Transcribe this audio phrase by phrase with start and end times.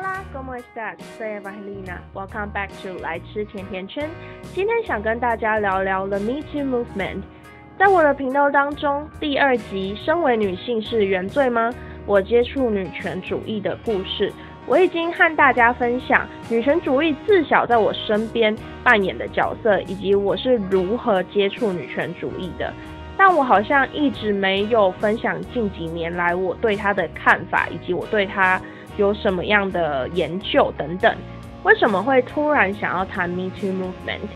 [0.00, 0.96] Hola, ¿cómo estás?
[1.18, 2.00] Soy Evangelina.
[2.14, 4.08] Welcome back to 来吃甜甜圈。
[4.54, 7.20] 今天想跟大家聊聊 The Me Too Movement。
[7.78, 11.70] 在我的频道当中，第二集“身为女性是原罪吗？
[12.06, 14.32] 我接触女权主义的故事”，
[14.64, 22.72] 我已经和大家分享女权主义自小在我身边扮演的角色，以及我是如何接触女权主义的。
[23.18, 28.58] 但我好像一直没有分享近几年来我对她的看法，以及我对她
[28.96, 31.14] 有什么样的研究等等。
[31.62, 34.28] 为什么会突然想要谈 Me Too Movement？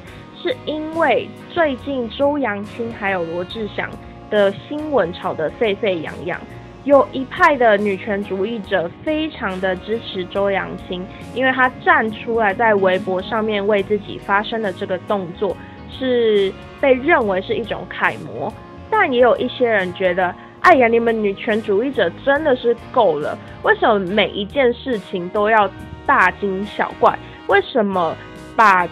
[0.43, 3.89] 是因为最近周扬青还有罗志祥
[4.29, 6.39] 的新闻炒得沸沸扬扬，
[6.85, 15.57] 有一派的女权主义者非常的支持周扬青，因为他站出来在微博上面为自己发声的这个动作，
[15.91, 18.53] 是被认为是一种楷模。
[18.91, 23.39] 但也有一些人觉得，哎呀，你们女权主义者真的是够了！
[23.63, 25.71] 为什么每一件事情都要
[26.07, 27.17] 大惊小怪？
[27.49, 28.17] 为什么
[28.57, 28.89] 把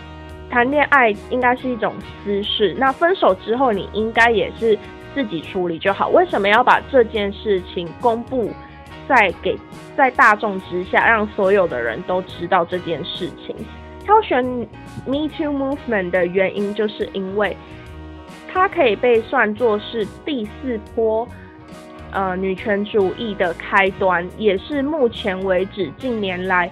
[0.51, 2.77] 谈恋爱应该是一种私事？
[2.79, 4.79] 那分手之后你应该也是
[5.15, 6.11] 自己处理就好？
[6.11, 8.51] 为什么要把这件事情公布
[9.09, 9.59] 在给
[9.97, 13.57] 在大众之下，让所有的人都知道这件事情？
[14.05, 14.45] 挑选
[15.07, 17.57] Me Too Movement 的原因，就是因为。
[18.55, 21.27] 它可以被算作是第四波，
[22.13, 26.71] 呃，女权主义的开端，也是目前为止近年来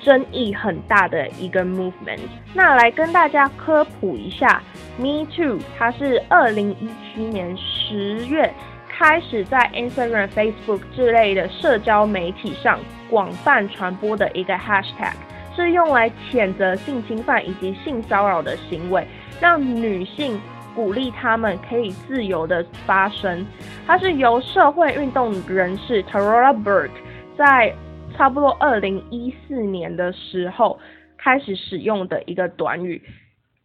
[0.00, 2.20] 争议很大的一个 movement。
[2.54, 4.62] 那来跟大家科普一下
[4.96, 8.48] ，Me Too，它是二零一七年十月
[8.88, 12.78] 开始在 Instagram、Facebook 之类的社交媒体上
[13.10, 15.14] 广泛传播的一个 hashtag，
[15.56, 19.04] 是用来谴责性侵犯以及性骚扰的行为，
[19.40, 20.40] 让女性。
[20.76, 23.44] 鼓励他们可以自由的发声，
[23.86, 26.90] 它是由社会运动人士 Tara Burke
[27.36, 27.74] 在
[28.14, 30.78] 差不多二零一四年的时候
[31.16, 33.02] 开始使用的一个短语，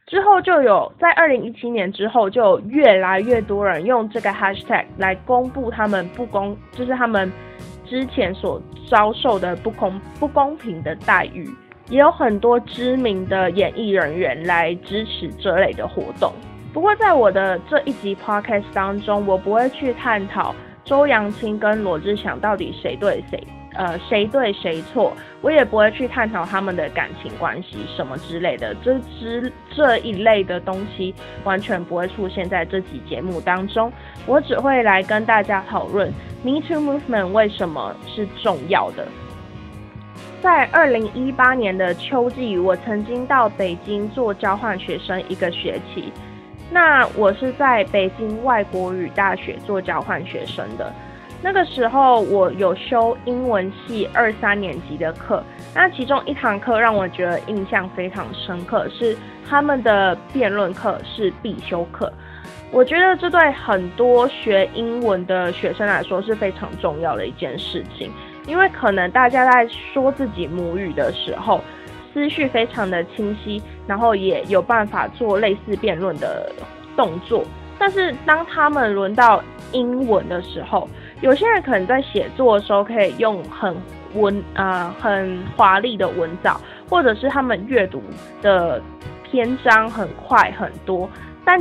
[0.08, 7.32] 之后就有在二零一七年之后就越来越多人用这个 hashtag 来公布他们不公，就是他们
[7.86, 11.50] 之前所遭受的不公不公平的待遇，
[11.90, 16.32] 也有很多知名的演艺人员来支持这类的活动。
[16.74, 20.56] 不过，在我的这一集 podcast 当中，我不会去探讨
[20.86, 25.14] 周扬青跟罗志祥到底谁对谁，呃，谁对谁错。
[25.42, 33.92] 我也不会去探讨他们的感情关系什么之类的，这之这一类的东西完全不会出现在这集节目当中。
[34.26, 36.08] 我只会来跟大家讨论
[36.42, 39.06] Me Too Movement 为什么是重要的。
[40.42, 46.14] 在二零一八年的秋季，我曾经到北京做交换学生一个学期。
[46.74, 50.90] 那我是在北京外国语大学做交换学生的，
[51.42, 55.44] 那个时候我有修英文系二三年级的课，
[55.76, 62.12] 那其中一堂课让我觉得印象非常深刻，是他们的辩论课是必修课。
[62.72, 68.10] 我觉得这对很多学英文的学生来说是非常重要的一件事情，
[68.48, 71.60] 因为可能大家在说自己母语的时候。
[72.14, 76.50] 思绪非常的清晰，然后也有办法做类似辩论的
[76.96, 77.44] 动作。
[77.78, 79.44] 但是当他们轮到
[79.74, 80.88] 英文的时候，
[81.20, 83.76] 有些人可能在写作的时候可以用很
[84.14, 88.02] 文啊很华丽的文藻，或者是他们阅读
[88.42, 88.82] 的
[89.30, 91.10] 篇章很快很多。
[91.44, 91.60] 但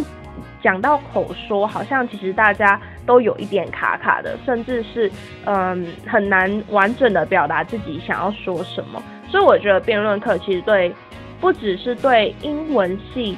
[0.62, 5.10] 讲到口说，好像其实大家都有一点卡卡的，甚至是
[5.47, 9.02] 嗯很难完整的表达自己想要说什么。
[9.28, 10.94] 所以我觉得辩论课其实对
[11.40, 13.36] 不只是对英文系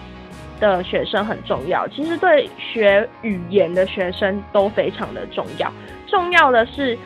[0.61, 5.73] 的学生很重要，其实对学语言的学生都非常的重要。
[6.07, 6.99] 重要的是，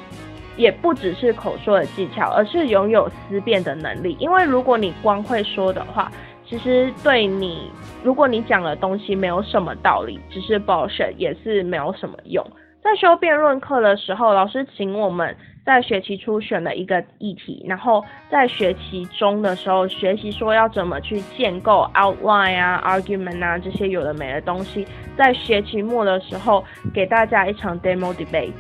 [0.56, 4.16] 也不只是口说的技巧，而是拥有思辨的能力。
[4.18, 6.10] 因为如果你光会说的话，
[6.48, 7.70] 其实对你，
[8.02, 12.44] 如果你讲的东西没有什么道理，只是 bullshit，也是没有什么用。
[12.82, 15.36] 在修辩论课的时候，老师请我们
[15.66, 24.86] 在学期初选了一个议题，然后在学期中的时候学习说要怎么去建构 outline 啊、argument 啊这些有的没的东西，
[25.18, 26.64] 在学期末的时候
[26.94, 28.52] 给大家一场 demo debate。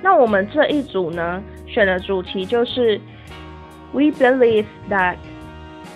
[0.00, 3.00] 那我们这一组呢选的主题就是
[3.92, 5.16] We believe that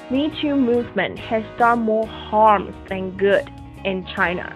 [0.09, 3.45] Me Too movement has done more harm than good
[3.85, 4.53] in China。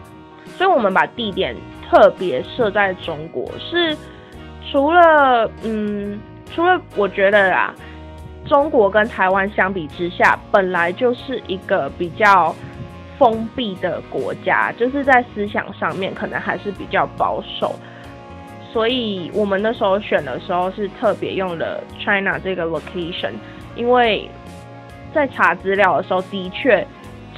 [0.59, 1.55] 所以我们把地点。
[1.91, 3.97] 特别设在中国是
[4.70, 6.20] 除了嗯，
[6.55, 7.75] 除了我觉得啦，
[8.46, 12.55] 中国跟台湾相比之下，本来就是一个比较
[13.19, 17.75] 封闭的国家，就是在思想上面可能还是比较保守，
[18.72, 23.32] 所以我们那时候选的时候是特别用了 China 这个 location，
[23.75, 24.31] 因为
[25.12, 26.87] 在查资料的时候，的确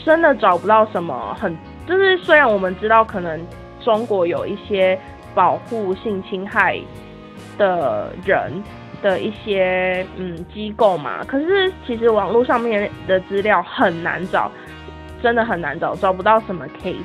[0.04, 1.56] 真的找不到什么很，
[1.86, 3.40] 就是虽然我们知道可能
[3.80, 4.98] 中国有一些
[5.34, 6.78] 保护性侵害
[7.58, 8.52] 的人
[9.02, 14.50] 的一些嗯机构嘛，可是其实网络上面的资料很难找，
[15.22, 16.96] 真的很难找，找不到什么 case。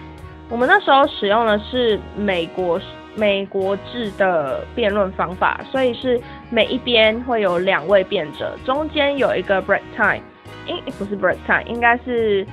[0.49, 2.79] 我们那时候使用的是美国
[3.15, 10.21] 美国制的辩论方法，所以是每一边会有两位辩者，中间有一个 break time，
[10.67, 12.45] 应不是 break time，应该是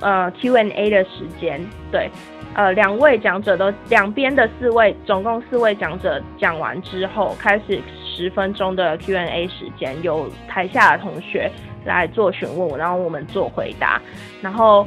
[0.00, 1.60] 呃，Q&A 的时间，
[1.90, 2.10] 对，
[2.54, 11.50] 呃两位讲者都两边的四位，总共四位讲者讲完之后，开始十分钟的 Q&A 时间，由台下的同学
[11.84, 14.00] 来做询问，然后我们做回答，
[14.40, 14.86] 然后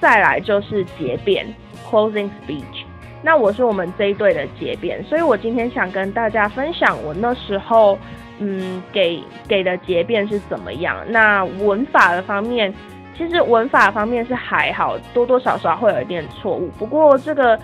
[0.00, 1.46] 再来就是结辩
[1.88, 2.84] closing speech。
[3.22, 7.98] 那我是我们这一队的结辩，所以我今天想跟大家分享我那时候
[8.38, 10.96] 嗯给给的结辩是怎么样。
[11.08, 12.72] 那文法的方面，
[13.16, 16.68] 其实文法方面是还好，多多少少会有一点错误。
[16.78, 17.58] 不过这个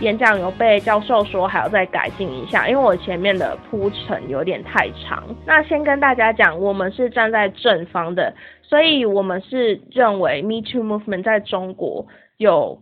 [0.00, 5.22] 演讲有被教授说还要再改进一下，因为我前面的铺陈有点太长。
[5.46, 12.06] 那先跟大家讲，我们是站在正方的，所以我们是认为 Me Too Movement 在中国
[12.36, 12.78] 有。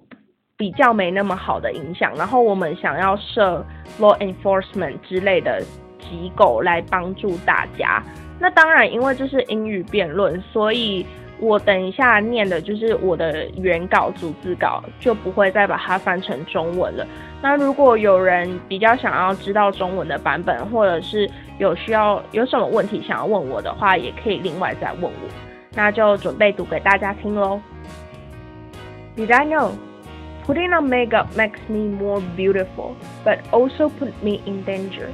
[0.54, 3.66] 比较没那么好的影响，然后我们想要设
[3.98, 5.60] law enforcement 之类的
[5.98, 8.00] 机构来帮助大家。
[8.38, 11.04] 那当然，因为这是英语辩论，所以
[11.42, 17.04] 我等一下念的就是我的原稿、组字稿，就不会再把它翻成中文了。
[17.42, 21.28] 那如果有人比较想要知道中文的版本，或者是
[21.58, 25.10] 有需要有什么问题想要问我的话，也可以另外再问我。
[25.74, 27.60] 那就准备读给大家听喽。
[29.16, 29.72] Did I know?
[30.46, 35.08] Putting on makeup makes me more beautiful, but also put me in danger.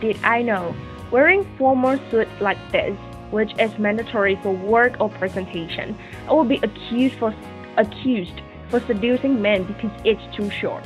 [0.00, 0.72] Did I know
[1.10, 2.94] wearing formal suit like this,
[3.30, 5.96] which is mandatory for work or presentation,
[6.28, 7.34] I will be accused for
[7.76, 10.84] accused for seducing men because it's too short?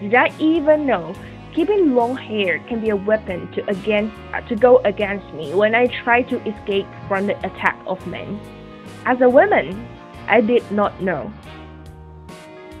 [0.00, 1.14] Did I even know
[1.54, 4.14] keeping long hair can be a weapon to against
[4.48, 8.40] to go against me when I try to escape from the attack of men?
[9.04, 9.88] As a woman,
[10.28, 11.32] I did not know.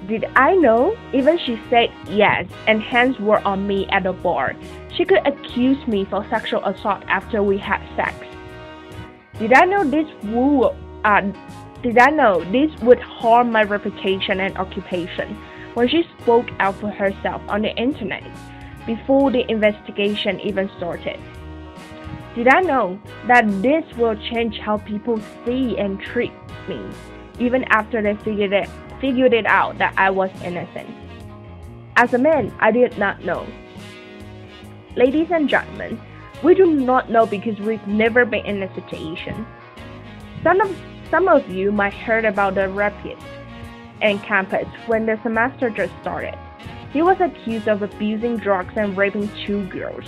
[0.06, 0.96] Did I know?
[1.12, 4.54] Even she said yes, and hands were on me at the bar.
[4.94, 8.14] She could accuse me for sexual assault after we had sex.
[9.38, 11.20] Did I know this would, uh,
[11.82, 15.36] did I know this would harm my reputation and occupation
[15.74, 18.24] when she spoke out for herself on the internet
[18.86, 21.20] before the investigation even started?
[22.34, 26.32] Did I know that this will change how people see and treat
[26.68, 26.80] me
[27.38, 28.68] even after they figured it
[29.00, 30.88] figured it out that I was innocent.
[31.96, 33.46] As a man, I did not know.
[34.96, 36.00] Ladies and gentlemen,
[36.42, 39.46] we do not know because we've never been in a situation.
[40.42, 40.76] Some of,
[41.10, 43.24] some of you might heard about the rapist
[44.02, 46.38] in campus when the semester just started.
[46.92, 50.04] He was accused of abusing drugs and raping two girls.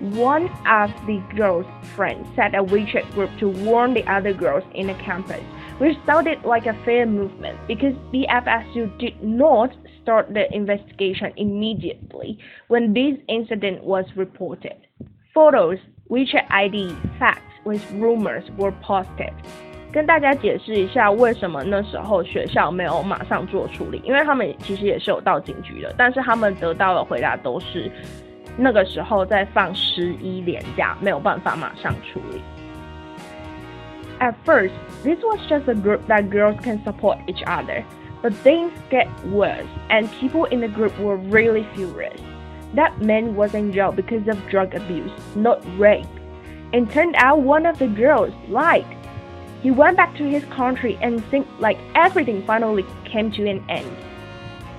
[0.00, 4.88] One of the girls' friends set a WeChat group to warn the other girls in
[4.88, 5.42] the campus
[5.78, 12.38] which sounded like a fair movement because BFSU did not start the investigation immediately
[12.68, 14.85] when this incident was reported.
[15.35, 15.79] Photos,
[16.09, 19.31] WeChat ID, facts with rumors were posted.
[19.91, 24.01] 跟大家解释一下，为什么那时候学校没有马上做处理？
[24.05, 27.91] 因为他们其实也是有到警局的，但是他们得到的回答都是
[28.57, 32.41] 那个时候在放十一连假，没有办法马上处理。
[34.21, 34.73] at first,
[35.03, 37.83] this was just a group that girls can support each other,
[38.21, 42.21] but things get worse, and people in the group were really furious.
[42.74, 46.06] That man was in jail because of drug abuse, not rape.
[46.72, 48.86] And turned out one of the girls lied.
[49.62, 53.96] He went back to his country and seemed like everything finally came to an end.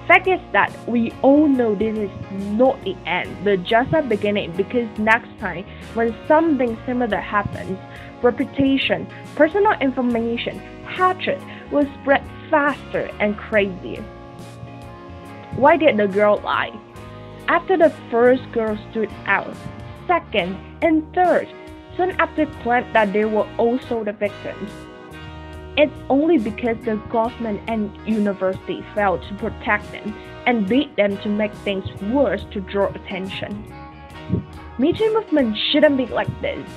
[0.07, 4.53] Fact is that we all know this is not the end, but just a beginning
[4.55, 5.65] because next time
[5.95, 7.77] when something similar happens,
[8.21, 11.41] reputation, personal information, hatred
[11.71, 14.01] will spread faster and crazier.
[15.57, 16.71] Why did the girl lie?
[17.47, 19.55] After the first girl stood out,
[20.05, 21.47] second and third
[21.95, 24.69] soon after claimed that they were also the victims.
[25.77, 30.13] It's only because the government and university failed to protect them
[30.45, 33.63] and beat them to make things worse to draw attention.
[34.77, 36.67] Me Too movement shouldn't be like this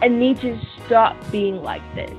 [0.00, 2.14] and need to stop being like this.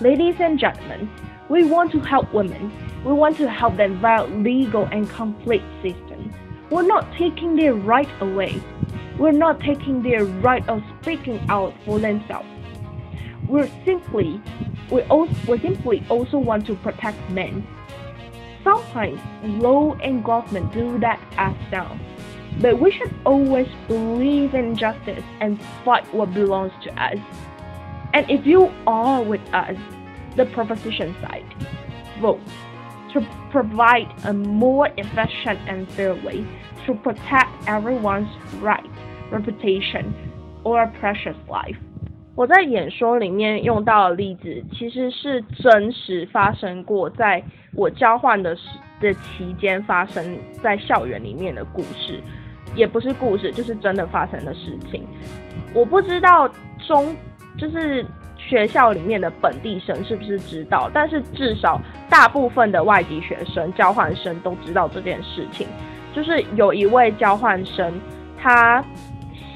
[0.00, 1.10] Ladies and gentlemen,
[1.48, 2.72] we want to help women.
[3.04, 6.32] We want to help them via legal and complete systems.
[6.70, 8.62] We're not taking their right away.
[9.18, 12.48] we're not taking their right of speaking out for themselves.
[13.48, 14.40] We're simply
[14.90, 17.66] we also we simply also want to protect men.
[18.62, 19.20] Sometimes
[19.62, 21.98] law and government do that as well.
[22.60, 27.18] But we should always believe in justice and fight what belongs to us.
[28.12, 29.76] And if you are with us,
[30.36, 31.44] the proposition side,
[32.20, 32.40] vote
[33.16, 36.44] to provide a more efficient and fair way
[36.84, 38.28] to protect everyone's
[38.60, 38.84] right,
[39.30, 40.12] reputation,
[40.64, 41.76] or precious life.
[42.34, 47.42] 我在演说里面用到的例子，其实是真实发生过在
[47.74, 48.62] 我交换的时
[49.00, 52.20] 的期间发生在校园里面的故事，
[52.74, 55.02] 也不是故事，就是真的发生的事情。
[55.72, 56.46] 我不知道
[56.86, 57.16] 中
[57.56, 58.04] 就是
[58.48, 65.66] 学校里面的本地生是不是知道，但是至少大部分的外籍学生、交换生都知道这件事情。
[66.14, 67.92] 就是有一位交换生，
[68.40, 68.84] 他。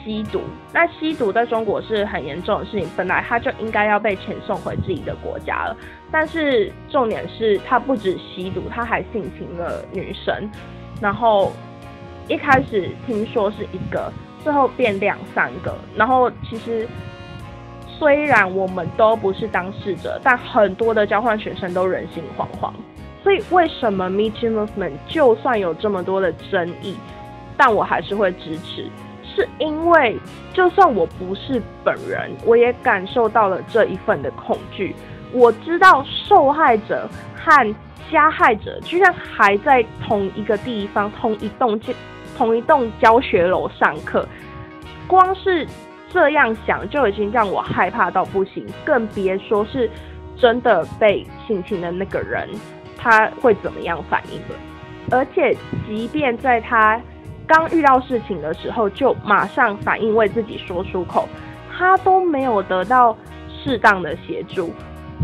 [0.03, 0.41] 吸毒，
[0.73, 5.77] 那吸毒在中国是很严重的事情，本来他就应该要被遣送回自己的国家了。
[6.11, 10.51] 但是重点是他不止吸毒，他还性侵了女生。
[11.03, 11.53] 然后
[12.29, 14.11] 一开始听说是一个，
[14.43, 15.77] 最后变两三个。
[15.95, 16.89] 然后其实
[18.01, 22.73] 虽然我们都不是当事者，但很多的交换学生都人心惶惶。
[23.23, 26.97] 所以为什么 Me Too Movement 就算有这么多的争议，
[27.59, 28.89] 但我还是会支持。
[29.23, 30.19] 是因为，
[30.55, 34.97] 就算我不是本人，我也感受到了这一份的恐惧。
[35.31, 37.75] 我知道受害者和
[38.11, 41.79] 加害者居然还在同一个地方、同一栋、
[42.37, 44.27] 同一栋教学楼上课，
[45.07, 45.67] 光是
[46.13, 49.91] 这样想就已经让我害怕到不行，更别说是
[50.37, 52.49] 真的被性侵的那个人
[52.97, 54.57] 他会怎么样反应了。
[55.11, 57.01] 而且，即便在他。
[57.47, 61.29] 刚遇到事情的时候，就马上反应为自己说出口，
[61.77, 63.17] 他都没有得到
[63.51, 64.73] 适当的协助。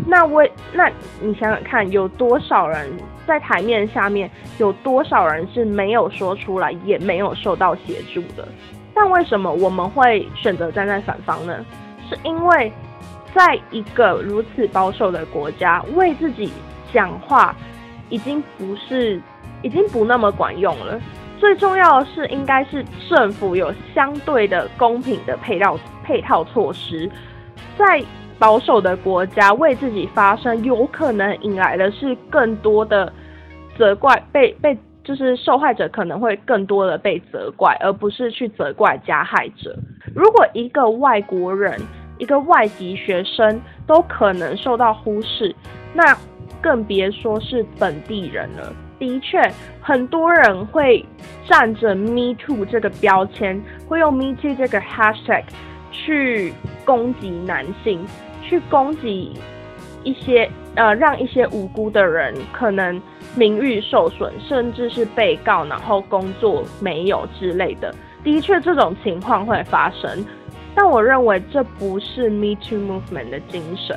[0.05, 0.91] 那为那
[1.23, 2.91] 你想想看，有多少人
[3.25, 4.29] 在台面下面，
[4.59, 8.49] 有多少人是没有说出来，也没有受到协助的？
[8.97, 11.55] 但为什么我们会选择站在反方呢？
[12.09, 12.73] 是因为
[13.35, 16.51] 在一个如此保守的国家，为自己
[16.93, 17.55] 讲话
[18.09, 19.21] 已经不是，
[19.61, 20.99] 已经不那么管用了。
[21.39, 27.11] 最重要的是，应该是政府有相对的公平的配套配套措施。
[27.77, 28.03] 在
[28.39, 33.13] 保守的国家，为自己发声，有可能引来的是更多的
[33.77, 34.75] 责怪，被被
[35.07, 39.73] 就是受害者可能会更多的被责怪，而不是去责怪加害者。
[40.13, 41.81] 如果一个外国人、
[42.19, 45.55] 一个外籍学生都可能受到忽视，
[45.95, 46.03] 那
[46.61, 48.75] 更别说是本地人了。
[48.99, 49.41] 的确，
[49.81, 51.05] 很多人会
[51.47, 55.45] 站着 “Me Too” 这个标签，会用 “Me Too” 这个 hashtag
[55.93, 56.53] 去
[56.85, 58.05] 攻击男性，
[58.43, 59.39] 去攻击
[60.03, 63.01] 一些呃，让一些无辜的人可能
[63.35, 67.95] 名誉受损，甚至是被告，然后工作没有之类的。
[68.23, 70.25] 的确，这种情况会发生，
[70.75, 73.97] 但我认为这不是 “Me Too” movement 的精神。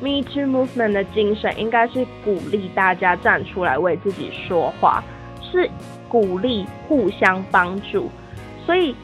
[0.00, 5.04] Me Too Movement 的精神应该是鼓励大家站出来为自己说话，
[5.42, 5.70] 是
[6.08, 8.10] 鼓励互相帮助。
[8.64, 8.94] 所以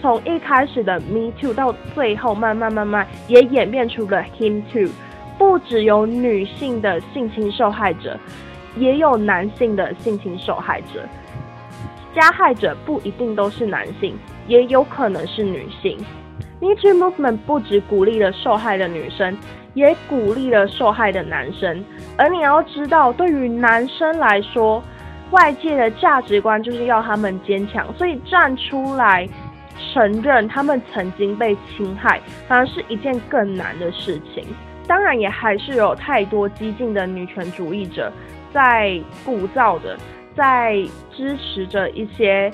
[0.00, 4.88] 从一开始的 Me Too 到最后慢慢慢慢也演变出了 Him Too，
[5.36, 8.18] 不只有女性的性侵受害者，
[8.76, 11.06] 也有男性的性侵受害者。
[12.14, 15.96] 加害者不一定都是男性，也有可能是女性。
[16.60, 19.36] Me Too Movement 不只鼓励了受害的女生。
[19.74, 21.84] 也鼓励了受害的男生，
[22.16, 24.82] 而你要知道，对于男生来说，
[25.30, 29.28] 外界的价值观就是要他们坚强，所以站出来
[29.92, 34.44] 承认他们曾经被侵害，反而是一件更难的事情。
[34.88, 38.10] 当然，也还是有太多激进的女权主义者
[38.52, 39.96] 在鼓噪着，
[40.36, 40.76] 在
[41.16, 42.52] 支持着一些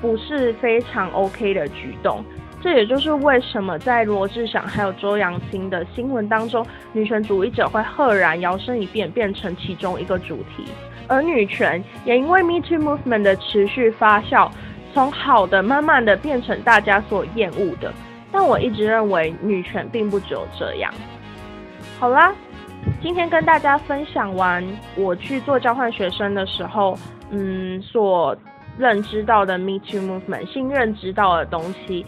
[0.00, 2.24] 不是非常 OK 的举动。
[2.62, 10.64] 这也就是为什么在罗志祥还有周扬青的新闻当中，女权主义者会赫然摇身一变，变成其中一个主题。
[11.06, 14.50] 而女权也因为 Me Too Movement 的持续发酵，
[14.94, 17.92] 从好的慢慢的变成大家所厌恶的。
[18.32, 20.90] 但我一直认为女权并不只有这样。
[22.00, 22.34] 好啦，
[23.02, 24.64] 今天跟大家分享完
[24.96, 26.98] 我去做交换学生的时候，
[27.30, 28.36] 嗯，所
[28.78, 32.04] 认知到的 Me Too Movement 新认知到的东西。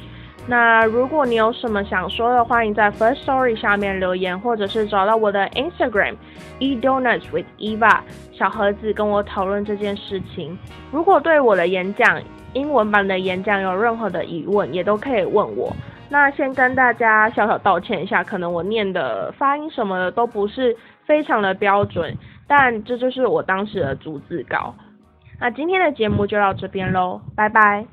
[0.48, 6.14] 那如果你有什么想说的，欢迎在 First Story 下面留言，或者是找到我的 Instagram
[6.60, 7.98] @edonutswitheva
[8.32, 10.56] 小盒子跟我讨论这件事情。
[10.92, 15.74] 如果对我的演讲英文版的演讲有任何的疑问，也都可以问我。
[16.08, 24.74] 那先跟大家小小道歉一下，可能我念的发音什么的都不是非常的标准，但这就是我当时的逐字稿。
[25.40, 27.86] 那今天的节目就到这边喽，拜拜。